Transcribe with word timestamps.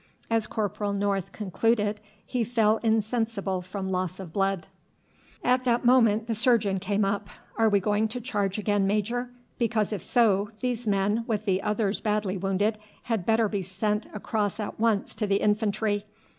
As 0.31 0.47
Corporal 0.47 0.93
North 0.93 1.31
concluded 1.31 1.99
he 2.25 2.43
fell 2.43 2.77
insensible 2.77 3.61
from 3.61 3.91
loss 3.91 4.19
of 4.19 4.33
blood. 4.33 4.67
At 5.43 5.63
that 5.65 5.85
moment 5.85 6.25
the 6.25 6.33
surgeon 6.33 6.79
came 6.79 7.05
up. 7.05 7.29
"Are 7.55 7.69
we 7.69 7.79
going 7.79 8.07
to 8.07 8.19
charge 8.19 8.57
again, 8.57 8.87
major? 8.87 9.29
because 9.59 9.93
if 9.93 10.01
so, 10.01 10.49
these 10.59 10.87
men, 10.87 11.23
with 11.27 11.45
the 11.45 11.61
others 11.61 11.99
badly 12.01 12.35
wounded, 12.35 12.79
had 13.03 13.27
better 13.27 13.47
be 13.47 13.61
sent 13.61 14.07
across 14.11 14.59
at 14.59 14.79
once 14.79 15.13
to 15.13 15.27
the 15.27 15.37
infantry. 15.37 16.05